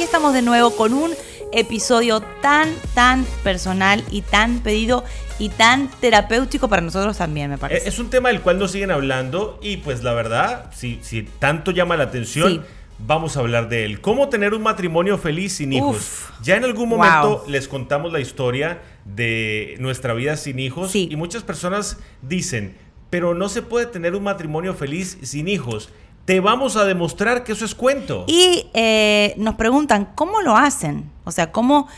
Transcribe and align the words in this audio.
aquí 0.00 0.06
estamos 0.06 0.32
de 0.32 0.40
nuevo 0.40 0.74
con 0.76 0.94
un 0.94 1.10
episodio 1.52 2.22
tan, 2.40 2.74
tan 2.94 3.26
personal 3.44 4.02
y 4.10 4.22
tan 4.22 4.60
pedido 4.60 5.04
y 5.38 5.50
tan 5.50 5.90
terapéutico 6.00 6.68
para 6.68 6.80
nosotros 6.80 7.18
también, 7.18 7.50
me 7.50 7.58
parece. 7.58 7.86
Es 7.86 7.98
un 7.98 8.08
tema 8.08 8.30
del 8.30 8.40
cual 8.40 8.58
nos 8.58 8.70
siguen 8.70 8.90
hablando 8.90 9.58
y 9.60 9.76
pues 9.76 10.02
la 10.02 10.14
verdad, 10.14 10.70
si, 10.74 11.00
si 11.02 11.24
tanto 11.24 11.70
llama 11.70 11.98
la 11.98 12.04
atención, 12.04 12.64
vamos 12.98 13.36
a 13.36 13.40
hablar 13.40 13.68
de 13.68 13.84
él. 13.84 14.00
¿Cómo 14.00 14.30
tener 14.30 14.54
un 14.54 14.62
matrimonio 14.62 15.18
feliz 15.18 15.56
sin 15.56 15.74
hijos? 15.74 16.22
ya 16.42 16.56
en 16.56 16.64
algún 16.64 16.88
momento 16.88 17.44
les 17.46 17.68
contamos 17.68 18.10
la 18.10 18.20
historia 18.20 18.80
de 19.04 19.76
nuestra 19.80 20.14
vida 20.14 20.38
sin 20.38 20.60
hijos 20.60 20.96
y 20.96 21.14
muchas 21.16 21.42
personas 21.42 21.98
dicen, 22.22 22.74
pero 23.10 23.34
no 23.34 23.50
se 23.50 23.60
puede 23.60 23.84
tener 23.84 24.14
un 24.14 24.22
matrimonio 24.22 24.72
feliz 24.72 25.18
sin 25.20 25.46
hijos. 25.46 25.90
Te 26.30 26.38
vamos 26.38 26.76
a 26.76 26.84
demostrar 26.84 27.42
que 27.42 27.50
eso 27.50 27.64
es 27.64 27.74
cuento. 27.74 28.24
Y 28.28 28.68
eh, 28.72 29.34
nos 29.36 29.56
preguntan, 29.56 30.12
¿cómo 30.14 30.42
lo 30.42 30.56
hacen? 30.56 31.10
O 31.24 31.32
sea, 31.32 31.50
¿cómo 31.50 31.88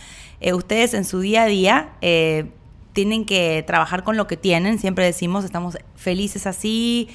eh, 0.41 0.55
ustedes 0.55 0.95
en 0.95 1.05
su 1.05 1.21
día 1.21 1.43
a 1.43 1.47
día 1.47 1.91
eh, 2.01 2.47
tienen 2.95 3.27
que 3.27 3.63
trabajar 3.67 4.05
con 4.05 4.17
lo 4.17 4.27
que 4.27 4.39
tienen? 4.39 4.79
Siempre 4.79 5.05
decimos, 5.05 5.45
estamos 5.45 5.77
felices 5.97 6.47
así, 6.47 7.11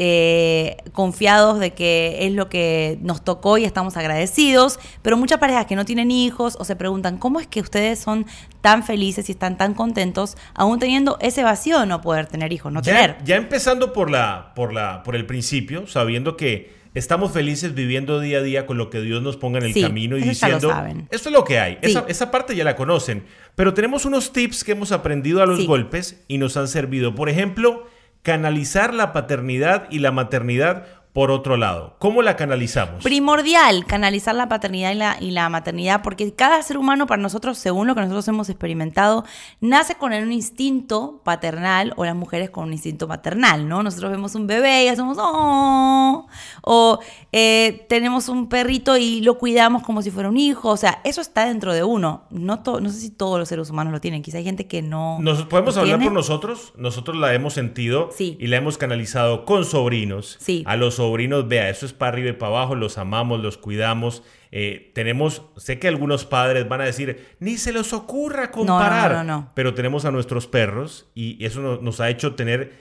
eh, 0.00 0.76
confiados 0.92 1.58
de 1.58 1.72
que 1.72 2.18
es 2.20 2.32
lo 2.32 2.48
que 2.48 2.98
nos 3.02 3.24
tocó 3.24 3.58
y 3.58 3.64
estamos 3.64 3.96
agradecidos, 3.96 4.78
pero 5.02 5.16
muchas 5.16 5.38
parejas 5.38 5.66
que 5.66 5.74
no 5.74 5.84
tienen 5.84 6.12
hijos 6.12 6.56
o 6.60 6.64
se 6.64 6.76
preguntan 6.76 7.18
cómo 7.18 7.40
es 7.40 7.48
que 7.48 7.60
ustedes 7.60 7.98
son 7.98 8.24
tan 8.60 8.84
felices 8.84 9.28
y 9.28 9.32
están 9.32 9.58
tan 9.58 9.74
contentos 9.74 10.36
aún 10.54 10.78
teniendo 10.78 11.18
ese 11.20 11.42
vacío 11.42 11.80
de 11.80 11.86
no 11.86 12.00
poder 12.00 12.26
tener 12.26 12.52
hijos, 12.52 12.72
no 12.72 12.80
ya, 12.80 12.92
tener. 12.92 13.16
Ya 13.24 13.34
empezando 13.34 13.92
por 13.92 14.08
la 14.08 14.52
por 14.54 14.72
la 14.72 15.02
por 15.02 15.16
el 15.16 15.26
principio, 15.26 15.88
sabiendo 15.88 16.36
que 16.36 16.78
estamos 16.94 17.32
felices 17.32 17.74
viviendo 17.74 18.20
día 18.20 18.38
a 18.38 18.42
día 18.42 18.66
con 18.66 18.78
lo 18.78 18.90
que 18.90 19.00
Dios 19.00 19.20
nos 19.20 19.36
ponga 19.36 19.58
en 19.58 19.64
el 19.64 19.80
camino 19.80 20.16
y 20.16 20.22
diciendo, 20.22 20.72
esto 21.10 21.28
es 21.28 21.32
lo 21.32 21.42
que 21.42 21.58
hay. 21.58 21.78
Esa, 21.82 22.04
esa, 22.06 22.30
parte 22.30 22.54
ya 22.54 22.62
la 22.62 22.76
conocen. 22.76 23.24
Pero 23.56 23.74
tenemos 23.74 24.04
unos 24.04 24.32
tips 24.32 24.62
que 24.62 24.72
hemos 24.72 24.92
aprendido 24.92 25.42
a 25.42 25.46
los 25.46 25.66
golpes 25.66 26.22
y 26.28 26.38
nos 26.38 26.56
han 26.56 26.68
servido. 26.68 27.16
Por 27.16 27.28
ejemplo, 27.28 27.88
canalizar 28.28 28.92
la 28.92 29.14
paternidad 29.14 29.86
y 29.88 30.00
la 30.00 30.12
maternidad 30.12 30.84
por 31.18 31.32
otro 31.32 31.56
lado. 31.56 31.96
¿Cómo 31.98 32.22
la 32.22 32.36
canalizamos? 32.36 33.02
Primordial 33.02 33.86
canalizar 33.86 34.36
la 34.36 34.48
paternidad 34.48 34.92
y 34.92 34.94
la, 34.94 35.16
y 35.18 35.30
la, 35.32 35.48
maternidad, 35.48 36.00
porque 36.00 36.32
cada 36.32 36.62
ser 36.62 36.78
humano 36.78 37.08
para 37.08 37.20
nosotros, 37.20 37.58
según 37.58 37.88
lo 37.88 37.96
que 37.96 38.02
nosotros 38.02 38.28
hemos 38.28 38.48
experimentado, 38.48 39.24
nace 39.60 39.96
con 39.96 40.12
un 40.12 40.30
instinto 40.30 41.20
paternal 41.24 41.92
o 41.96 42.04
las 42.04 42.14
mujeres 42.14 42.50
con 42.50 42.68
un 42.68 42.72
instinto 42.72 43.08
maternal, 43.08 43.66
¿no? 43.66 43.82
Nosotros 43.82 44.12
vemos 44.12 44.36
un 44.36 44.46
bebé 44.46 44.84
y 44.84 44.88
hacemos, 44.88 45.18
oh, 45.20 46.28
o 46.62 47.00
eh, 47.32 47.84
tenemos 47.88 48.28
un 48.28 48.48
perrito 48.48 48.96
y 48.96 49.20
lo 49.20 49.38
cuidamos 49.38 49.82
como 49.82 50.02
si 50.02 50.12
fuera 50.12 50.28
un 50.28 50.36
hijo, 50.36 50.68
o 50.68 50.76
sea, 50.76 51.00
eso 51.02 51.20
está 51.20 51.46
dentro 51.46 51.74
de 51.74 51.82
uno. 51.82 52.26
No, 52.30 52.62
no 52.64 52.90
sé 52.90 53.00
si 53.00 53.10
todos 53.10 53.40
los 53.40 53.48
seres 53.48 53.70
humanos 53.70 53.92
lo 53.92 54.00
tienen, 54.00 54.22
quizá 54.22 54.38
hay 54.38 54.44
gente 54.44 54.68
que 54.68 54.82
no. 54.82 55.18
Nos 55.18 55.42
podemos 55.46 55.76
hablar 55.78 56.00
por 56.00 56.12
nosotros, 56.12 56.74
nosotros 56.76 57.16
la 57.16 57.34
hemos 57.34 57.54
sentido 57.54 58.10
y 58.20 58.46
la 58.46 58.58
hemos 58.58 58.78
canalizado 58.78 59.44
con 59.44 59.64
sobrinos, 59.64 60.36
sí. 60.38 60.62
a 60.64 60.76
los 60.76 60.94
sobrinos, 60.94 61.07
vea, 61.12 61.68
eso 61.68 61.86
es 61.86 61.92
para 61.92 62.12
arriba 62.12 62.30
y 62.30 62.32
para 62.32 62.52
abajo, 62.52 62.74
los 62.74 62.98
amamos, 62.98 63.40
los 63.40 63.58
cuidamos. 63.58 64.22
Eh, 64.50 64.90
tenemos, 64.94 65.42
sé 65.56 65.78
que 65.78 65.88
algunos 65.88 66.24
padres 66.24 66.68
van 66.68 66.80
a 66.80 66.84
decir, 66.84 67.26
ni 67.38 67.56
se 67.56 67.72
les 67.72 67.92
ocurra 67.92 68.50
comparar, 68.50 69.12
no, 69.12 69.24
no, 69.24 69.24
no, 69.24 69.52
pero 69.54 69.74
tenemos 69.74 70.04
a 70.04 70.10
nuestros 70.10 70.46
perros 70.46 71.10
y 71.14 71.44
eso 71.44 71.78
nos, 71.82 72.00
ha 72.00 72.08
hecho 72.08 72.34
tener, 72.34 72.72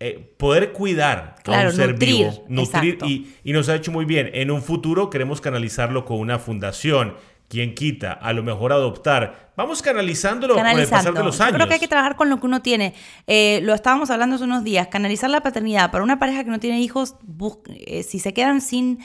eh, 0.00 0.34
poder 0.36 0.72
cuidar 0.72 1.36
a 1.46 1.60
un 1.62 1.72
ser 1.72 1.94
vivo, 1.94 2.44
nutrir 2.48 2.98
y, 3.06 3.34
y 3.42 3.52
nos 3.52 3.68
ha 3.68 3.74
hecho 3.74 3.90
muy 3.90 4.04
bien. 4.04 4.30
En 4.34 4.50
un 4.50 4.62
futuro 4.62 5.08
queremos 5.08 5.40
canalizarlo 5.40 6.04
con 6.04 6.18
una 6.18 6.38
fundación 6.38 7.14
¿Quién 7.48 7.74
quita? 7.74 8.12
A 8.12 8.32
lo 8.32 8.42
mejor 8.42 8.72
adoptar. 8.72 9.52
Vamos 9.56 9.82
canalizándolo 9.82 10.54
con 10.54 10.66
el 10.66 10.88
pasar 10.88 11.14
de 11.14 11.22
los 11.22 11.40
años. 11.40 11.52
Yo 11.52 11.56
creo 11.56 11.68
que 11.68 11.74
hay 11.74 11.80
que 11.80 11.88
trabajar 11.88 12.16
con 12.16 12.28
lo 12.28 12.40
que 12.40 12.46
uno 12.46 12.62
tiene. 12.62 12.94
Eh, 13.26 13.60
lo 13.62 13.74
estábamos 13.74 14.10
hablando 14.10 14.36
hace 14.36 14.44
unos 14.44 14.64
días. 14.64 14.88
Canalizar 14.88 15.30
la 15.30 15.42
paternidad. 15.42 15.90
Para 15.90 16.02
una 16.02 16.18
pareja 16.18 16.42
que 16.42 16.50
no 16.50 16.58
tiene 16.58 16.80
hijos, 16.80 17.16
eh, 17.68 18.02
si 18.02 18.18
se 18.18 18.32
quedan 18.32 18.60
sin 18.60 18.98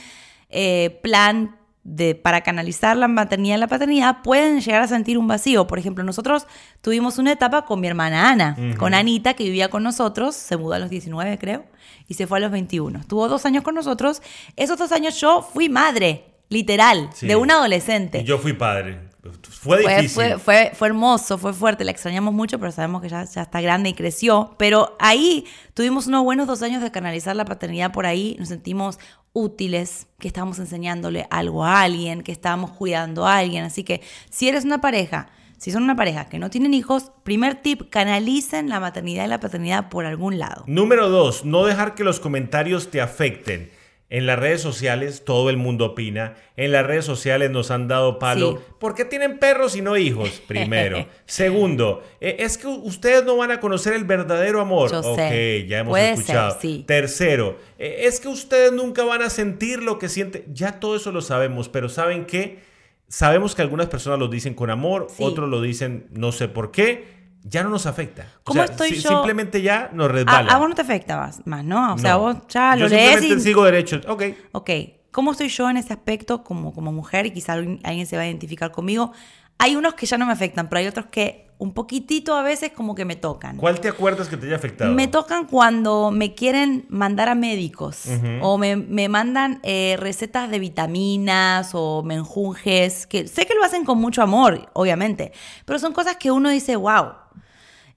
eh, 0.50 1.00
plan 1.04 1.58
de, 1.84 2.16
para 2.16 2.42
canalizar 2.42 2.98
la 2.98 3.08
maternidad 3.08 3.58
y 3.58 3.60
la 3.60 3.68
paternidad, 3.68 4.22
pueden 4.24 4.62
llegar 4.62 4.82
a 4.82 4.88
sentir 4.88 5.18
un 5.18 5.28
vacío. 5.28 5.68
Por 5.68 5.78
ejemplo, 5.78 6.04
nosotros 6.04 6.48
tuvimos 6.82 7.18
una 7.20 7.32
etapa 7.32 7.66
con 7.66 7.80
mi 7.80 7.88
hermana 7.88 8.32
Ana, 8.32 8.58
con 8.78 8.94
Anita, 8.94 9.34
que 9.34 9.44
vivía 9.44 9.70
con 9.70 9.84
nosotros. 9.84 10.36
Se 10.36 10.58
mudó 10.58 10.74
a 10.74 10.80
los 10.80 10.90
19, 10.90 11.38
creo, 11.38 11.66
y 12.08 12.16
se 12.16 12.26
fue 12.26 12.40
a 12.40 12.42
los 12.42 12.52
21. 12.52 13.00
Estuvo 13.00 13.28
dos 13.28 13.46
años 13.46 13.64
con 13.64 13.76
nosotros. 13.76 14.22
Esos 14.56 14.78
dos 14.78 14.92
años 14.92 15.20
yo 15.20 15.42
fui 15.42 15.70
madre 15.70 16.29
literal, 16.50 17.10
de 17.22 17.36
un 17.36 17.52
adolescente. 17.52 18.24
yo 18.24 18.38
fui 18.38 18.54
padre. 18.54 19.10
Fue 19.50 19.80
difícil. 19.80 20.10
Fue, 20.10 20.40
fue, 20.40 20.72
fue, 20.74 20.88
hermoso, 20.88 21.38
fue 21.38 21.54
fuerte, 21.54 21.84
la 21.84 21.92
extrañamos 21.92 22.34
mucho, 22.34 22.58
pero 22.58 22.72
sabemos 22.72 23.02
que 23.02 23.10
ya, 23.10 23.26
ya, 23.26 23.42
está 23.44 23.62
grande 23.62 23.90
y 23.90 23.94
creció. 23.94 24.56
Pero 24.58 24.96
ahí 25.00 25.46
tuvimos 25.74 26.08
unos 26.08 26.24
buenos 26.24 26.48
dos 26.48 26.62
años 26.62 26.82
de 26.82 26.90
canalizar 26.90 27.36
la 27.36 27.46
paternidad 27.46 27.92
por 27.92 28.06
ahí, 28.06 28.36
nos 28.40 28.48
sentimos 28.48 28.98
útiles, 29.34 30.08
que 30.20 30.28
estábamos 30.28 30.60
enseñándole 30.60 31.28
algo 31.30 31.66
a 31.66 31.82
alguien, 31.82 32.24
que 32.24 32.32
estábamos 32.32 32.72
cuidando 32.72 33.28
a 33.28 33.38
alguien. 33.38 33.66
Así 33.66 33.84
que 33.84 34.02
si 34.30 34.48
eres 34.48 34.66
una 34.66 34.82
pareja, 34.82 35.30
si 35.58 35.72
son 35.72 35.84
una 35.84 35.96
pareja 35.96 36.30
que 36.30 36.40
no 36.40 36.50
tienen 36.50 36.74
hijos, 36.74 37.12
primer 37.24 37.56
tip, 37.56 37.90
canalicen 37.90 38.70
la 38.70 38.80
maternidad 38.80 39.26
y 39.26 39.28
la 39.28 39.40
paternidad 39.40 39.90
por 39.90 40.06
algún 40.06 40.40
lado. 40.40 40.64
Número 40.68 41.10
dos, 41.10 41.44
no 41.44 41.66
dejar 41.66 41.96
que 41.96 42.06
los 42.06 42.20
comentarios 42.20 42.90
te 42.90 43.02
afecten. 43.02 43.70
En 44.12 44.26
las 44.26 44.40
redes 44.40 44.62
sociales 44.62 45.24
todo 45.24 45.52
el 45.52 45.58
mundo 45.58 45.86
opina. 45.86 46.36
En 46.58 46.72
las 46.72 46.86
redes 46.86 47.06
sociales 47.06 47.52
nos 47.52 47.70
han 47.70 47.88
dado 47.88 48.18
palo. 48.18 48.60
¿Por 48.80 48.96
qué 48.96 49.06
tienen 49.06 49.38
perros 49.38 49.76
y 49.76 49.82
no 49.82 49.98
hijos? 49.98 50.42
Primero. 50.48 51.06
Segundo, 51.26 52.04
eh, 52.20 52.38
es 52.40 52.58
que 52.58 52.66
ustedes 52.66 53.24
no 53.24 53.38
van 53.38 53.52
a 53.52 53.60
conocer 53.60 53.94
el 53.94 54.06
verdadero 54.06 54.62
amor. 54.62 54.92
Yo 54.92 55.00
ok, 55.00 55.68
ya 55.68 55.80
hemos 55.80 56.00
escuchado. 56.00 56.58
Tercero, 56.88 57.58
eh, 57.78 58.02
es 58.06 58.20
que 58.20 58.30
ustedes 58.30 58.72
nunca 58.72 59.04
van 59.04 59.22
a 59.22 59.30
sentir 59.30 59.84
lo 59.84 60.00
que 60.00 60.10
sienten. 60.10 60.44
Ya 60.54 60.80
todo 60.80 60.96
eso 60.96 61.12
lo 61.12 61.22
sabemos, 61.22 61.70
pero 61.70 61.88
¿saben 61.88 62.26
qué? 62.26 62.60
Sabemos 63.08 63.54
que 63.54 63.62
algunas 63.62 63.88
personas 63.88 64.18
lo 64.20 64.28
dicen 64.28 64.56
con 64.56 64.72
amor, 64.72 65.08
otros 65.20 65.50
lo 65.50 65.62
dicen 65.62 66.08
no 66.12 66.32
sé 66.32 66.48
por 66.48 66.72
qué 66.72 67.19
ya 67.44 67.64
no 67.64 67.70
nos 67.70 67.86
afecta. 67.86 68.28
¿Cómo 68.44 68.64
estoy 68.64 68.96
yo? 68.96 69.10
Simplemente 69.10 69.62
ya 69.62 69.90
nos 69.94 70.12
resbala. 70.12 70.52
A, 70.52 70.58
vos 70.58 70.70
no 70.70 70.76
te 70.76 70.82
afecta 70.82 71.32
más, 71.46 71.66
¿no? 71.66 71.94
O 71.94 71.98
sea, 71.98 72.18
vos 72.18 72.38
ya 72.50 72.76
lo 72.76 72.88
yo 72.88 72.90
lees 72.90 73.12
simplemente 73.12 73.44
sigo 73.44 73.64
derecho. 73.66 74.02
Ok. 74.08 74.24
Ok. 74.52 74.70
¿Cómo 75.12 75.32
estoy 75.32 75.50
yo 75.50 75.70
en 75.70 75.78
ese 75.78 75.94
aspecto 75.94 76.44
como, 76.44 76.74
como 76.74 76.92
mujer? 76.92 77.26
Y 77.26 77.32
quizá 77.32 77.54
alguien 77.54 78.06
se 78.06 78.16
va 78.16 78.24
a 78.24 78.28
identificar 78.28 78.72
conmigo. 78.72 79.12
Hay 79.58 79.76
unos 79.76 79.96
que 79.96 80.06
ya 80.06 80.18
no 80.18 80.26
me 80.26 80.32
afectan, 80.32 80.70
pero 80.70 80.80
hay 80.80 80.88
otros 80.88 81.08
que 81.08 81.50
un 81.60 81.74
poquitito 81.74 82.36
a 82.36 82.42
veces 82.42 82.72
como 82.72 82.96
que 82.96 83.04
me 83.04 83.18
tocan. 83.18 83.58
¿Cuál 83.58 83.82
te 83.82 83.90
acuerdas 83.90 84.30
que 84.30 84.38
te 84.38 84.46
haya 84.48 84.56
afectado? 84.56 84.94
Me 84.94 85.10
tocan 85.10 85.46
cuando 85.46 86.10
me 86.10 86.34
quieren 86.34 86.86
mandar 86.88 87.28
a 87.28 87.36
médicos 87.36 88.06
o 88.42 88.58
me, 88.58 88.78
me 88.78 89.10
mandan 89.10 89.60
eh, 89.64 89.98
recetas 90.00 90.50
de 90.50 90.60
vitaminas 90.60 91.72
o 91.74 92.02
menjunjes, 92.02 93.06
que 93.08 93.28
sé 93.28 93.46
que 93.46 93.56
lo 93.56 93.64
hacen 93.64 93.84
con 93.84 94.00
mucho 94.00 94.22
amor, 94.22 94.70
obviamente, 94.72 95.34
pero 95.66 95.80
son 95.80 95.92
cosas 95.92 96.16
que 96.16 96.32
uno 96.32 96.50
dice, 96.50 96.78
wow, 96.78 97.12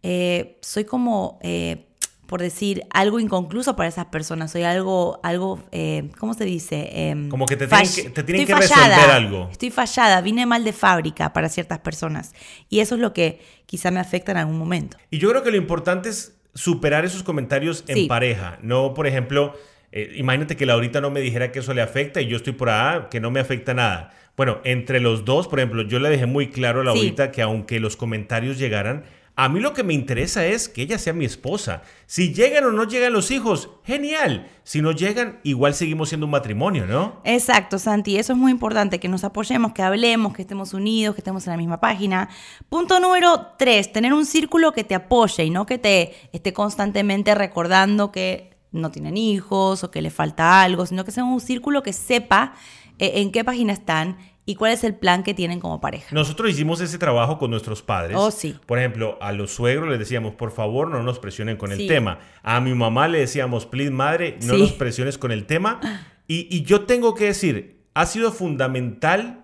eh, 0.03 0.59
soy 0.63 0.85
como, 0.85 1.39
eh, 1.43 1.87
por 2.27 2.41
decir, 2.41 2.83
algo 2.91 3.21
inconcluso 3.21 3.77
para 3.77 3.89
esas 3.89 4.07
personas. 4.07 4.51
Soy 4.51 4.63
algo, 4.63 5.21
algo 5.23 5.63
eh, 5.71 6.11
¿cómo 6.19 6.35
se 6.35 6.45
dice? 6.45 6.91
Em, 6.93 7.29
como 7.29 7.47
que 7.47 7.57
te 7.57 7.67
tienen 7.67 8.47
que, 8.47 8.55
resolver 8.55 9.11
algo. 9.11 9.49
Estoy 9.51 9.71
fallada, 9.71 10.21
vine 10.21 10.47
mal 10.47 10.65
de 10.65 10.73
fábrica 10.73 11.33
para 11.33 11.49
ciertas 11.49 11.79
personas. 11.81 12.35
Y 12.69 12.81
eso 12.81 12.97
es 12.97 13.01
lo 13.01 13.13
que 13.13 13.41
quizá 13.67 13.91
me 13.91 14.01
afecta 14.01 14.33
en 14.33 14.39
algún 14.39 14.59
momento. 14.59 14.97
Y 15.11 15.19
yo 15.19 15.31
creo 15.31 15.43
que 15.43 15.51
lo 15.51 15.57
importante 15.57 16.09
es 16.09 16.37
superar 16.55 17.05
esos 17.05 17.23
comentarios 17.23 17.85
en 17.87 18.09
pareja. 18.09 18.59
No, 18.63 18.95
por 18.95 19.07
ejemplo, 19.07 19.55
imagínate 19.93 20.57
que 20.57 20.67
Laurita 20.67 21.01
no 21.01 21.11
me 21.11 21.21
dijera 21.21 21.53
que 21.53 21.61
eso 21.61 21.75
le 21.75 21.83
afecta 21.83 22.21
y 22.21 22.27
yo 22.27 22.37
estoy 22.37 22.55
por 22.55 22.71
ahí, 22.71 23.03
que 23.11 23.21
no 23.21 23.31
me 23.31 23.41
afecta 23.41 23.73
nada. 23.73 24.11
Bueno, 24.37 24.61
entre 24.65 25.01
los 25.01 25.25
dos, 25.25 25.49
por 25.49 25.61
ejemplo, 25.61 25.83
yo 25.83 25.99
le 25.99 26.09
dejé 26.09 26.27
muy 26.27 26.49
claro 26.49 26.81
a 26.81 26.85
Laurita 26.85 27.31
que 27.31 27.43
aunque 27.43 27.81
los 27.81 27.97
comentarios 27.97 28.59
llegaran, 28.59 29.05
a 29.43 29.49
mí 29.49 29.59
lo 29.59 29.75
que 29.75 29.83
me 29.83 29.93
interesa 29.93 30.47
es 30.47 30.69
que 30.69 30.83
ella 30.83 30.99
sea 30.99 31.13
mi 31.13 31.25
esposa. 31.25 31.83
Si 32.07 32.33
llegan 32.33 32.65
o 32.65 32.71
no 32.71 32.85
llegan 32.85 33.13
los 33.13 33.33
hijos, 33.33 33.71
genial. 33.83 34.49
Si 34.63 34.81
no 34.81 34.93
llegan, 34.93 35.41
igual 35.43 35.75
seguimos 35.75 36.11
siendo 36.11 36.27
un 36.27 36.31
matrimonio, 36.31 36.87
¿no? 36.87 37.21
Exacto, 37.25 37.81
Santi. 37.81 38.19
Eso 38.19 38.35
es 38.35 38.39
muy 38.39 38.53
importante, 38.53 39.01
que 39.01 39.09
nos 39.09 39.25
apoyemos, 39.25 39.73
que 39.73 39.83
hablemos, 39.83 40.33
que 40.33 40.43
estemos 40.43 40.75
unidos, 40.75 41.17
que 41.17 41.23
estemos 41.23 41.45
en 41.49 41.51
la 41.51 41.57
misma 41.57 41.81
página. 41.81 42.29
Punto 42.69 43.01
número 43.01 43.49
tres, 43.59 43.93
tener 43.93 44.13
un 44.13 44.27
círculo 44.27 44.71
que 44.71 44.85
te 44.85 44.95
apoye 44.95 45.43
y 45.43 45.51
no 45.51 45.67
que 45.67 45.79
te 45.79 46.15
esté 46.33 46.53
constantemente 46.53 47.35
recordando 47.35 48.13
que 48.13 48.55
no 48.71 48.93
tienen 48.93 49.17
hijos 49.17 49.83
o 49.83 49.91
que 49.91 50.03
le 50.03 50.11
falta 50.11 50.63
algo, 50.63 50.87
sino 50.87 51.05
que 51.05 51.11
sea 51.11 51.25
un 51.25 51.41
círculo 51.41 51.83
que 51.83 51.93
sepa 51.93 52.55
eh, 53.01 53.15
en 53.17 53.33
qué 53.33 53.43
página 53.43 53.73
están 53.73 54.19
y 54.45 54.57
cuál 54.57 54.73
es 54.73 54.83
el 54.85 54.95
plan 54.95 55.23
que 55.23 55.35
tienen 55.35 55.61
como 55.61 55.81
pareja. 55.81 56.09
Nosotros 56.13 56.51
hicimos 56.51 56.81
ese 56.81 56.99
trabajo 56.99 57.39
con 57.39 57.51
nuestros 57.51 57.83
padres. 57.83 58.17
Oh, 58.19 58.31
sí. 58.31 58.57
Por 58.67 58.79
ejemplo, 58.79 59.19
a 59.21 59.33
los 59.33 59.53
suegros 59.53 59.89
les 59.89 59.99
decíamos, 59.99 60.35
por 60.35 60.51
favor, 60.51 60.89
no 60.89 61.03
nos 61.03 61.19
presionen 61.19 61.57
con 61.57 61.71
el 61.73 61.87
tema. 61.87 62.19
A 62.43 62.61
mi 62.61 62.75
mamá 62.75 63.09
le 63.09 63.19
decíamos, 63.19 63.67
please, 63.67 63.91
madre, 63.91 64.39
no 64.43 64.57
nos 64.57 64.73
presiones 64.73 65.19
con 65.19 65.33
el 65.33 65.47
tema. 65.47 65.81
Y, 66.29 66.47
y 66.57 66.63
yo 66.63 66.83
tengo 66.83 67.15
que 67.15 67.27
decir, 67.27 67.83
ha 67.95 68.07
sido 68.07 68.33
fundamental 68.33 69.42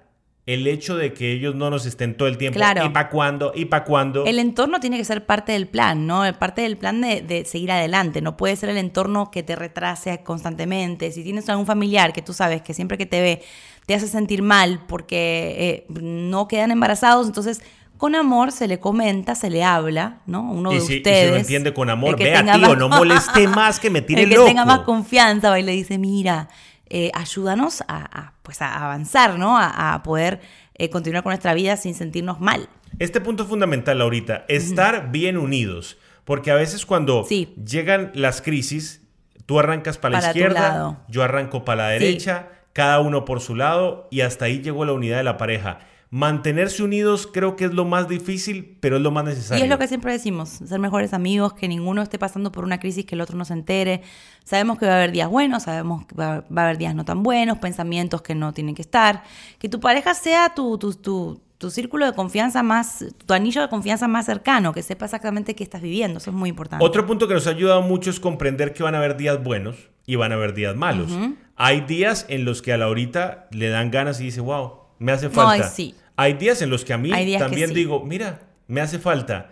el 0.48 0.66
hecho 0.66 0.96
de 0.96 1.12
que 1.12 1.30
ellos 1.30 1.54
no 1.54 1.68
nos 1.68 1.84
estén 1.84 2.16
todo 2.16 2.26
el 2.26 2.38
tiempo. 2.38 2.56
Claro. 2.56 2.86
¿Y 2.86 2.88
para 2.88 3.10
cuándo? 3.10 3.52
¿Y 3.54 3.66
para 3.66 3.84
cuándo? 3.84 4.24
El 4.24 4.38
entorno 4.38 4.80
tiene 4.80 4.96
que 4.96 5.04
ser 5.04 5.26
parte 5.26 5.52
del 5.52 5.68
plan, 5.68 6.06
¿no? 6.06 6.22
Parte 6.38 6.62
del 6.62 6.78
plan 6.78 7.02
de, 7.02 7.44
seguir 7.46 7.70
adelante. 7.70 8.22
No 8.22 8.38
puede 8.38 8.56
ser 8.56 8.70
el 8.70 8.78
entorno 8.78 9.30
que 9.30 9.42
te 9.42 9.56
retrase 9.56 10.22
constantemente. 10.24 11.12
Si 11.12 11.22
tienes 11.22 11.46
algún 11.50 11.66
familiar 11.66 12.14
que 12.14 12.22
tú 12.22 12.32
sabes 12.32 12.62
que 12.62 12.72
siempre 12.72 12.96
que 12.96 13.04
te 13.04 13.20
ve 13.20 13.42
te 13.84 13.94
hace 13.94 14.08
sentir 14.08 14.40
mal 14.40 14.80
porque 14.88 15.54
eh, 15.58 15.86
no 16.00 16.48
quedan 16.48 16.70
embarazados, 16.70 17.26
entonces 17.26 17.60
con 17.98 18.14
amor 18.14 18.50
se 18.50 18.68
le 18.68 18.80
comenta, 18.80 19.34
se 19.34 19.50
le 19.50 19.64
habla, 19.64 20.20
¿no? 20.24 20.50
Uno 20.50 20.70
de 20.70 20.78
ustedes. 20.78 21.24
Y 21.24 21.26
si 21.26 21.30
lo 21.30 21.36
entiende 21.36 21.74
con 21.74 21.90
amor, 21.90 22.18
vea, 22.18 22.42
tío, 22.54 22.74
no 22.74 22.88
moleste 22.88 23.46
más 23.48 23.78
que 23.78 23.90
me 23.90 24.00
tire 24.00 24.22
el 24.22 24.30
que 24.30 24.36
tenga 24.36 24.64
más 24.64 24.80
confianza 24.80 25.50
va 25.50 25.60
y 25.60 25.62
le 25.62 25.72
dice, 25.72 25.98
mira, 25.98 26.48
eh, 26.90 27.10
ayúdanos 27.14 27.82
a, 27.86 28.32
pues 28.42 28.62
a 28.62 28.84
avanzar, 28.84 29.38
¿no? 29.38 29.58
A, 29.58 30.02
poder 30.02 30.40
eh, 30.74 30.90
continuar 30.90 31.22
con 31.22 31.30
nuestra 31.30 31.54
vida 31.54 31.76
sin 31.76 31.94
sentirnos 31.94 32.40
mal. 32.40 32.68
Este 32.98 33.20
punto 33.20 33.42
es 33.42 33.48
fundamental 33.48 34.00
ahorita, 34.00 34.44
estar 34.48 35.10
bien 35.10 35.36
unidos, 35.36 35.98
porque 36.24 36.50
a 36.50 36.54
veces 36.54 36.86
cuando 36.86 37.26
llegan 37.26 38.10
las 38.14 38.42
crisis, 38.42 39.02
tú 39.46 39.58
arrancas 39.58 39.98
para, 39.98 40.20
la 40.20 40.26
izquierda, 40.26 41.04
yo 41.08 41.22
arranco 41.22 41.64
para 41.64 41.84
la 41.84 41.88
derecha, 41.90 42.48
cada 42.72 43.00
uno 43.00 43.24
por 43.24 43.40
su 43.40 43.54
lado, 43.54 44.08
y 44.10 44.22
hasta 44.22 44.46
ahí 44.46 44.60
llegó 44.62 44.84
la 44.84 44.92
unidad 44.92 45.18
de 45.18 45.24
la 45.24 45.36
pareja. 45.36 45.80
Mantenerse 46.10 46.82
unidos 46.82 47.28
creo 47.30 47.54
que 47.54 47.66
es 47.66 47.74
lo 47.74 47.84
más 47.84 48.08
difícil, 48.08 48.78
pero 48.80 48.96
es 48.96 49.02
lo 49.02 49.10
más 49.10 49.24
necesario. 49.24 49.62
Y 49.62 49.64
es 49.64 49.70
lo 49.70 49.78
que 49.78 49.88
siempre 49.88 50.10
decimos, 50.10 50.48
ser 50.48 50.78
mejores 50.78 51.12
amigos, 51.12 51.52
que 51.52 51.68
ninguno 51.68 52.00
esté 52.00 52.18
pasando 52.18 52.50
por 52.50 52.64
una 52.64 52.80
crisis 52.80 53.04
que 53.04 53.14
el 53.14 53.20
otro 53.20 53.36
no 53.36 53.44
se 53.44 53.52
entere. 53.52 54.00
Sabemos 54.44 54.78
que 54.78 54.86
va 54.86 54.92
a 54.92 54.96
haber 54.96 55.12
días 55.12 55.28
buenos, 55.28 55.64
sabemos 55.64 56.06
que 56.06 56.14
va, 56.14 56.36
a 56.36 56.62
haber 56.62 56.78
días 56.78 56.94
no 56.94 57.04
tan 57.04 57.22
buenos, 57.22 57.58
pensamientos 57.58 58.22
que 58.22 58.34
no 58.34 58.54
tienen 58.54 58.74
que 58.74 58.80
estar. 58.80 59.22
Que 59.58 59.68
tu 59.68 59.80
pareja 59.80 60.14
sea 60.14 60.54
tu, 60.54 60.78
tu, 60.78 60.94
tu, 60.94 61.42
tu 61.58 61.70
círculo 61.70 62.06
de 62.06 62.14
confianza 62.14 62.62
más, 62.62 63.04
tu 63.26 63.34
anillo 63.34 63.60
de 63.60 63.68
confianza 63.68 64.08
más 64.08 64.24
cercano, 64.24 64.72
que 64.72 64.82
sepa 64.82 65.04
exactamente 65.04 65.54
qué 65.54 65.64
estás 65.64 65.82
viviendo, 65.82 66.18
eso 66.18 66.30
es 66.30 66.36
muy 66.36 66.48
importante. 66.48 66.82
Otro 66.82 67.04
punto 67.04 67.28
que 67.28 67.34
nos 67.34 67.46
ha 67.46 67.50
ayudado 67.50 67.82
mucho 67.82 68.08
es 68.08 68.18
comprender 68.18 68.72
que 68.72 68.82
van 68.82 68.94
a 68.94 68.98
haber 68.98 69.18
días 69.18 69.42
buenos 69.42 69.76
y 70.06 70.16
van 70.16 70.32
a 70.32 70.36
haber 70.36 70.54
días 70.54 70.74
malos. 70.74 71.10
Hay 71.56 71.82
días 71.82 72.24
en 72.30 72.46
los 72.46 72.62
que 72.62 72.72
a 72.72 72.78
la 72.78 72.86
ahorita 72.86 73.48
le 73.50 73.68
dan 73.68 73.90
ganas 73.90 74.20
y 74.20 74.24
dice, 74.24 74.40
wow, 74.40 74.87
me 74.98 75.12
hace 75.12 75.30
falta. 75.30 75.72
Hay 76.16 76.34
días 76.34 76.62
en 76.62 76.70
los 76.70 76.84
que 76.84 76.92
a 76.92 76.98
mí 76.98 77.10
también 77.38 77.72
digo, 77.72 78.04
mira, 78.04 78.42
me 78.66 78.80
hace 78.80 78.98
falta. 78.98 79.50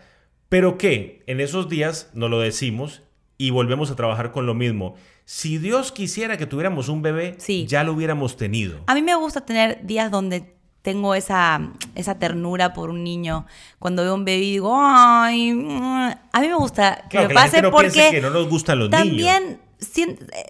Pero 0.49 0.79
que 0.79 1.23
en 1.27 1.41
esos 1.41 1.69
días 1.69 2.11
nos 2.15 2.31
lo 2.31 2.41
decimos 2.41 3.03
y 3.39 3.51
volvemos 3.51 3.91
a 3.91 3.97
trabajar 3.97 4.33
con 4.33 4.47
lo 4.47 4.55
mismo. 4.55 4.95
Si 5.25 5.59
Dios 5.59 5.91
quisiera 5.91 6.37
que 6.37 6.47
tuviéramos 6.47 6.89
un 6.89 7.03
bebé, 7.03 7.37
ya 7.67 7.83
lo 7.83 7.93
hubiéramos 7.93 8.37
tenido. 8.37 8.81
A 8.87 8.95
mí 8.95 9.03
me 9.03 9.15
gusta 9.17 9.41
tener 9.41 9.85
días 9.85 10.11
donde 10.11 10.55
tengo 10.83 11.17
esa, 11.17 11.73
esa 11.97 12.17
ternura 12.19 12.73
por 12.73 12.91
un 12.91 13.03
niño. 13.03 13.45
Cuando 13.81 14.05
veo 14.05 14.15
un 14.15 14.25
bebé 14.25 14.45
y 14.45 14.53
digo, 14.53 14.79
ay, 14.81 15.53
mm". 15.53 16.11
a 16.33 16.41
mí 16.41 16.47
me 16.47 16.55
gusta 16.55 17.07
que 17.11 17.27
me 17.27 17.35
pase 17.35 17.61
porque 17.71 18.11
que 18.13 18.21
no 18.21 18.31
nos 18.31 18.49
gustan 18.49 18.79
los 18.79 18.91
también 18.91 19.59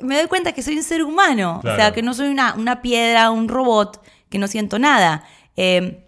me 0.03 0.17
doy 0.17 0.27
cuenta 0.29 0.53
que 0.53 0.63
soy 0.63 0.77
un 0.77 0.85
ser 0.85 1.03
humano, 1.03 1.61
o 1.65 1.75
sea, 1.75 1.93
que 1.93 2.03
no 2.03 2.15
soy 2.15 2.29
una, 2.29 2.55
una 2.55 2.81
piedra, 2.81 3.31
un 3.31 3.49
robot 3.49 4.01
que 4.28 4.38
no 4.38 4.49
siento 4.49 4.78
nada. 4.78 5.25
Eh, 5.56 6.02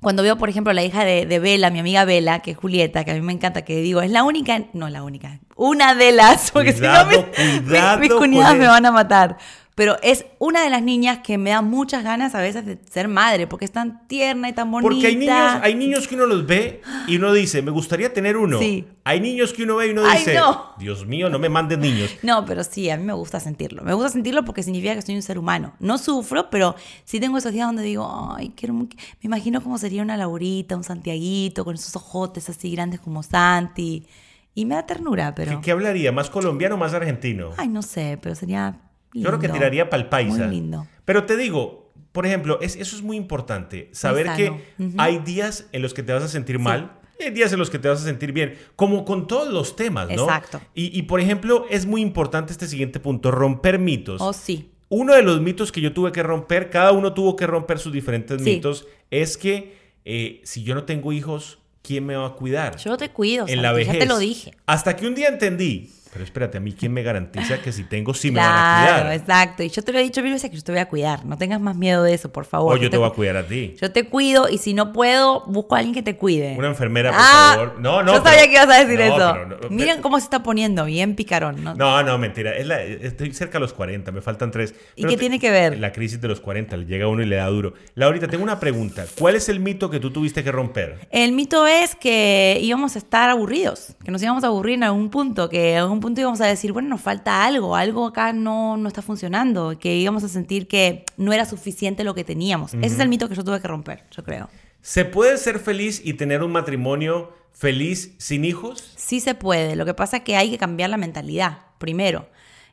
cuando 0.00 0.22
veo, 0.22 0.38
por 0.38 0.48
ejemplo, 0.48 0.72
la 0.72 0.82
hija 0.82 1.04
de, 1.04 1.26
de 1.26 1.38
Bella, 1.38 1.70
mi 1.70 1.78
amiga 1.78 2.04
Bella, 2.06 2.38
que 2.38 2.52
es 2.52 2.56
Julieta, 2.56 3.04
que 3.04 3.10
a 3.10 3.14
mí 3.14 3.20
me 3.20 3.34
encanta, 3.34 3.62
que 3.62 3.82
digo, 3.82 4.00
es 4.00 4.10
la 4.10 4.24
única, 4.24 4.58
no 4.72 4.88
la 4.88 5.02
única, 5.02 5.40
una 5.56 5.94
de 5.94 6.12
las, 6.12 6.50
porque 6.52 6.72
si 6.72 6.80
no 6.80 7.04
mis, 7.06 8.00
mis, 8.00 8.12
cuñadas 8.14 8.56
me 8.56 8.66
van 8.66 8.86
a 8.86 8.92
matar 8.92 9.36
pero 9.80 9.96
es 10.02 10.26
una 10.38 10.62
de 10.62 10.68
las 10.68 10.82
niñas 10.82 11.20
que 11.24 11.38
me 11.38 11.48
da 11.48 11.62
muchas 11.62 12.04
ganas 12.04 12.34
a 12.34 12.40
veces 12.42 12.66
de 12.66 12.78
ser 12.90 13.08
madre, 13.08 13.46
porque 13.46 13.64
es 13.64 13.72
tan 13.72 14.06
tierna 14.08 14.50
y 14.50 14.52
tan 14.52 14.70
bonita. 14.70 14.90
Porque 14.90 15.06
hay 15.06 15.16
niños, 15.16 15.52
hay 15.62 15.74
niños 15.74 16.06
que 16.06 16.16
uno 16.16 16.26
los 16.26 16.46
ve 16.46 16.82
y 17.06 17.16
uno 17.16 17.32
dice, 17.32 17.62
me 17.62 17.70
gustaría 17.70 18.12
tener 18.12 18.36
uno. 18.36 18.58
Sí. 18.58 18.84
Hay 19.04 19.20
niños 19.20 19.54
que 19.54 19.62
uno 19.62 19.76
ve 19.76 19.86
y 19.86 19.90
uno 19.92 20.02
dice, 20.02 20.38
Dios 20.78 21.06
mío, 21.06 21.30
no 21.30 21.38
me 21.38 21.48
mandes 21.48 21.78
niños. 21.78 22.10
No, 22.22 22.44
pero 22.44 22.62
sí, 22.62 22.90
a 22.90 22.98
mí 22.98 23.04
me 23.04 23.14
gusta 23.14 23.40
sentirlo. 23.40 23.82
Me 23.82 23.94
gusta 23.94 24.10
sentirlo 24.10 24.44
porque 24.44 24.62
significa 24.62 24.94
que 24.94 25.00
soy 25.00 25.14
un 25.14 25.22
ser 25.22 25.38
humano. 25.38 25.72
No 25.80 25.96
sufro, 25.96 26.50
pero 26.50 26.76
sí 27.06 27.18
tengo 27.18 27.38
esos 27.38 27.54
días 27.54 27.66
donde 27.66 27.82
digo, 27.82 28.34
ay, 28.36 28.52
quiero... 28.54 28.74
Me 28.74 28.86
imagino 29.22 29.62
cómo 29.62 29.78
sería 29.78 30.02
una 30.02 30.18
Laurita, 30.18 30.76
un 30.76 30.84
Santiaguito, 30.84 31.64
con 31.64 31.76
esos 31.76 31.96
ojotes 31.96 32.50
así 32.50 32.70
grandes 32.70 33.00
como 33.00 33.22
Santi. 33.22 34.06
Y 34.54 34.66
me 34.66 34.74
da 34.74 34.84
ternura, 34.84 35.34
pero... 35.34 35.52
¿Qué, 35.52 35.60
qué 35.62 35.70
hablaría? 35.70 36.12
¿Más 36.12 36.28
colombiano 36.28 36.74
o 36.74 36.78
más 36.78 36.92
argentino? 36.92 37.52
Ay, 37.56 37.68
no 37.68 37.80
sé, 37.80 38.18
pero 38.20 38.34
sería 38.34 38.78
yo 39.12 39.28
creo 39.28 39.38
que 39.38 39.48
tiraría 39.48 39.90
para 39.90 40.02
el 40.02 40.08
paisa. 40.08 40.46
Muy 40.46 40.56
lindo. 40.56 40.86
Pero 41.04 41.24
te 41.24 41.36
digo, 41.36 41.92
por 42.12 42.26
ejemplo, 42.26 42.58
es, 42.60 42.76
eso 42.76 42.96
es 42.96 43.02
muy 43.02 43.16
importante. 43.16 43.88
Saber 43.92 44.28
que 44.36 44.52
hay 44.98 45.18
días 45.18 45.66
en 45.72 45.82
los 45.82 45.94
que 45.94 46.02
te 46.02 46.12
vas 46.12 46.22
a 46.22 46.28
sentir 46.28 46.58
mal. 46.58 46.96
Y 47.18 47.24
hay 47.24 47.30
días 47.32 47.52
en 47.52 47.58
los 47.58 47.68
que 47.68 47.78
te 47.78 47.86
vas 47.86 48.00
a 48.00 48.04
sentir 48.04 48.32
bien, 48.32 48.56
como 48.76 49.04
con 49.04 49.26
todos 49.26 49.52
los 49.52 49.76
temas, 49.76 50.08
¿no? 50.08 50.22
Exacto. 50.22 50.58
Y, 50.74 50.98
y, 50.98 51.02
por 51.02 51.20
ejemplo, 51.20 51.66
es 51.68 51.84
muy 51.84 52.00
importante 52.00 52.50
este 52.50 52.66
siguiente 52.66 52.98
punto, 52.98 53.30
romper 53.30 53.78
mitos. 53.78 54.22
Oh, 54.22 54.32
sí. 54.32 54.70
Uno 54.88 55.14
de 55.14 55.22
los 55.22 55.38
mitos 55.42 55.70
que 55.70 55.82
yo 55.82 55.92
tuve 55.92 56.12
que 56.12 56.22
romper, 56.22 56.70
cada 56.70 56.92
uno 56.92 57.12
tuvo 57.12 57.36
que 57.36 57.46
romper 57.46 57.78
sus 57.78 57.92
diferentes 57.92 58.40
mitos, 58.40 58.86
es 59.10 59.36
que 59.36 59.76
eh, 60.06 60.40
si 60.44 60.62
yo 60.62 60.74
no 60.74 60.84
tengo 60.84 61.12
hijos, 61.12 61.58
¿quién 61.82 62.06
me 62.06 62.16
va 62.16 62.26
a 62.26 62.32
cuidar? 62.32 62.76
Yo 62.78 62.96
te 62.96 63.10
cuido, 63.10 63.46
en 63.46 63.62
la 63.62 63.72
vejez. 63.72 63.94
ya 63.94 64.00
te 64.00 64.06
lo 64.06 64.18
dije. 64.18 64.52
Hasta 64.66 64.96
que 64.96 65.06
un 65.06 65.14
día 65.14 65.28
entendí 65.28 65.90
pero 66.12 66.24
espérate, 66.24 66.58
a 66.58 66.60
mí, 66.60 66.72
¿quién 66.72 66.92
me 66.92 67.02
garantiza 67.04 67.62
que 67.62 67.70
si 67.70 67.84
tengo, 67.84 68.14
sí 68.14 68.32
me 68.32 68.40
van 68.40 68.48
a 68.48 68.52
cuidar? 68.52 69.00
Claro, 69.00 69.12
exacto. 69.12 69.62
Y 69.62 69.68
yo 69.68 69.82
te 69.82 69.92
lo 69.92 69.98
he 70.00 70.02
dicho 70.02 70.22
mil 70.22 70.32
veces 70.32 70.50
que 70.50 70.56
yo 70.56 70.62
te 70.62 70.72
voy 70.72 70.80
a 70.80 70.88
cuidar. 70.88 71.24
No 71.24 71.38
tengas 71.38 71.60
más 71.60 71.76
miedo 71.76 72.02
de 72.02 72.14
eso, 72.14 72.32
por 72.32 72.46
favor. 72.46 72.74
O 72.74 72.76
yo, 72.76 72.90
te, 72.90 72.96
voy 72.96 73.06
a 73.06 73.12
cuidar 73.12 73.36
a 73.36 73.46
ti. 73.46 73.76
Yo 73.80 73.92
te 73.92 74.08
cuido 74.08 74.48
y 74.48 74.58
si 74.58 74.74
no 74.74 74.92
puedo, 74.92 75.44
busco 75.46 75.76
a 75.76 75.78
alguien 75.78 75.94
que 75.94 76.02
te 76.02 76.16
cuide. 76.16 76.56
Una 76.58 76.68
enfermera, 76.68 77.10
por 77.10 77.20
ah, 77.22 77.52
favor. 77.54 77.80
No, 77.80 78.02
no. 78.02 78.14
Yo 78.14 78.22
sabía 78.24 78.42
que 78.46 78.54
ibas 78.54 78.68
a 78.68 78.84
decir 78.84 79.00
eso. 79.00 79.34
Miren 79.70 80.02
cómo 80.02 80.18
se 80.18 80.24
está 80.24 80.42
poniendo, 80.42 80.84
bien 80.84 81.14
picarón. 81.14 81.62
No, 81.62 81.74
no, 81.74 82.02
no 82.02 82.18
mentira. 82.18 82.56
estoy 82.56 83.32
cerca 83.32 83.58
de 83.58 83.60
los 83.60 83.72
40, 83.72 84.10
me 84.10 84.20
faltan 84.20 84.50
tres. 84.50 84.74
¿Y 84.96 85.04
qué 85.04 85.16
tiene 85.16 85.38
que 85.38 85.50
ver? 85.50 85.78
La 85.78 85.92
crisis 85.92 86.20
de 86.20 86.26
los 86.26 86.40
40, 86.40 86.76
le 86.76 86.86
llega 86.86 87.06
uno 87.06 87.22
y 87.22 87.26
le 87.26 87.36
da 87.36 87.46
duro. 87.46 87.74
Laurita, 87.94 88.26
tengo 88.26 88.42
una 88.42 88.58
pregunta. 88.58 89.06
¿Cuál 89.16 89.36
es 89.36 89.48
el 89.48 89.60
mito 89.60 89.90
que 89.90 90.00
tú 90.00 90.10
tuviste 90.10 90.42
que 90.42 90.50
romper? 90.50 91.06
El 91.10 91.32
mito 91.32 91.68
es 91.68 91.94
que 91.94 92.58
íbamos 92.60 92.96
a 92.96 92.98
estar 92.98 93.30
aburridos, 93.30 93.94
que 94.04 94.10
nos 94.10 94.20
íbamos 94.22 94.42
a 94.42 94.48
aburrir 94.48 94.74
en 94.74 94.84
algún 94.84 95.10
punto, 95.10 95.48
que 95.48 95.74
en 95.74 95.78
algún 95.78 95.99
punto 96.00 96.20
íbamos 96.20 96.40
a 96.40 96.46
decir, 96.46 96.74
nos 96.74 97.00
falta 97.00 97.44
algo, 97.44 97.76
algo 97.76 98.06
acá 98.06 98.32
no, 98.32 98.76
no 98.76 98.88
está 98.88 99.02
funcionando, 99.02 99.78
que 99.78 99.96
íbamos 99.96 100.24
a 100.24 100.28
sentir 100.28 100.66
que 100.66 101.04
no 101.16 101.32
era 101.32 101.44
suficiente 101.44 102.04
lo 102.04 102.14
que 102.14 102.24
teníamos. 102.24 102.74
Ese 102.74 102.94
es 102.94 102.98
el 102.98 103.08
mito 103.08 103.28
que 103.28 103.34
yo 103.34 103.44
tuve 103.44 103.60
que 103.60 103.68
romper, 103.68 104.04
yo 104.10 104.24
creo. 104.24 104.48
¿Se 104.82 105.04
puede 105.04 105.36
ser 105.36 105.58
feliz 105.58 106.00
y 106.04 106.14
tener 106.14 106.42
un 106.42 106.52
matrimonio 106.52 107.32
feliz 107.52 108.14
sin 108.18 108.44
hijos? 108.44 108.94
Sí 108.96 109.20
se 109.20 109.34
puede, 109.34 109.76
lo 109.76 109.84
que 109.84 109.94
pasa 109.94 110.18
es 110.18 110.22
que 110.22 110.36
hay 110.36 110.50
que 110.50 110.58
cambiar 110.58 110.90
la 110.90 110.96
mentalidad, 110.96 111.58
primero 111.78 112.26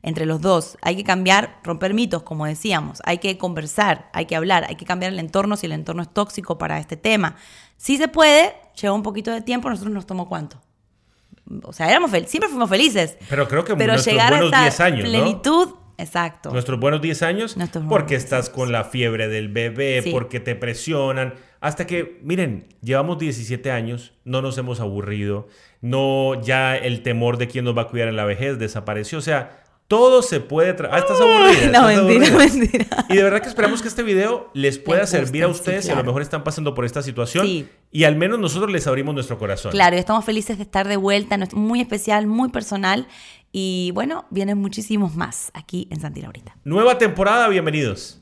entre 0.03 0.25
los 0.25 0.41
dos. 0.41 0.77
Hay 0.81 0.95
que 0.95 1.03
cambiar, 1.03 1.59
romper 1.63 1.93
mitos, 1.93 2.23
como 2.23 2.45
decíamos. 2.45 3.01
Hay 3.03 3.17
que 3.17 3.37
conversar, 3.37 4.09
hay 4.13 4.25
que 4.25 4.35
hablar, 4.35 4.65
hay 4.69 4.75
que 4.75 4.85
cambiar 4.85 5.11
el 5.11 5.19
entorno 5.19 5.57
si 5.57 5.65
el 5.65 5.71
entorno 5.73 6.01
es 6.01 6.13
tóxico 6.13 6.57
para 6.57 6.79
este 6.79 6.97
tema. 6.97 7.35
Sí 7.77 7.97
se 7.97 8.07
puede, 8.07 8.55
lleva 8.79 8.93
un 8.93 9.03
poquito 9.03 9.31
de 9.31 9.41
tiempo, 9.41 9.69
nosotros 9.69 9.93
nos 9.93 10.05
tomó 10.05 10.27
cuánto? 10.29 10.61
O 11.63 11.73
sea, 11.73 11.89
éramos 11.89 12.11
siempre 12.11 12.49
fuimos 12.49 12.69
felices. 12.69 13.17
Pero 13.29 13.47
creo 13.47 13.63
que 13.63 13.75
pero 13.75 13.93
nuestros 13.93 14.15
buenos 14.15 14.51
10 14.51 14.79
años, 14.79 15.01
plenitud, 15.01 15.69
exacto. 15.97 16.51
Nuestros 16.51 16.79
buenos 16.79 17.01
10 17.01 17.21
años, 17.23 17.57
porque 17.89 18.15
estás 18.15 18.49
con 18.49 18.71
la 18.71 18.83
fiebre 18.83 19.27
del 19.27 19.49
bebé, 19.49 20.03
porque 20.11 20.39
te 20.39 20.55
presionan, 20.55 21.33
hasta 21.59 21.87
que, 21.87 22.19
miren, 22.23 22.67
llevamos 22.81 23.17
17 23.17 23.71
años, 23.71 24.13
no 24.23 24.41
nos 24.41 24.57
hemos 24.57 24.79
aburrido, 24.79 25.47
no 25.81 26.41
ya 26.41 26.75
el 26.75 27.01
temor 27.01 27.37
de 27.37 27.47
quién 27.47 27.65
nos 27.65 27.77
va 27.77 27.83
a 27.83 27.87
cuidar 27.87 28.07
en 28.07 28.15
la 28.15 28.25
vejez 28.25 28.59
desapareció, 28.59 29.17
o 29.17 29.21
sea, 29.21 29.63
todo 29.87 30.21
se 30.21 30.39
puede... 30.39 30.75
Ah, 30.91 30.99
estás 30.99 31.19
aburrida. 31.19 31.71
No, 31.71 31.87
mentira, 31.87 32.37
mentira. 32.37 32.85
Y 33.09 33.15
de 33.15 33.23
verdad 33.23 33.41
que 33.41 33.47
esperamos 33.47 33.81
que 33.81 33.87
este 33.87 34.03
video 34.03 34.49
les 34.53 34.77
pueda 34.77 35.07
servir 35.07 35.43
a 35.43 35.47
ustedes 35.47 35.85
si 35.85 35.91
a 35.91 35.95
lo 35.95 36.03
mejor 36.03 36.21
están 36.21 36.43
pasando 36.43 36.73
por 36.73 36.85
esta 36.85 37.01
situación. 37.01 37.45
Sí. 37.45 37.69
Y 37.91 38.03
al 38.03 38.15
menos 38.15 38.37
nosotros 38.37 38.71
les 38.71 38.85
abrimos 38.85 39.15
nuestro 39.15 39.37
corazón. 39.37 39.71
Claro, 39.71 39.95
y 39.95 39.99
estamos 39.99 40.25
felices 40.25 40.57
de 40.57 40.63
estar 40.63 40.87
de 40.87 40.97
vuelta. 40.97 41.37
Muy 41.53 41.79
especial, 41.79 42.27
muy 42.27 42.49
personal. 42.49 43.07
Y 43.51 43.91
bueno, 43.93 44.25
vienen 44.29 44.57
muchísimos 44.57 45.15
más 45.15 45.51
aquí 45.53 45.87
en 45.89 46.01
Santi 46.01 46.21
Laurita. 46.21 46.57
Nueva 46.65 46.97
temporada, 46.97 47.47
bienvenidos. 47.47 48.21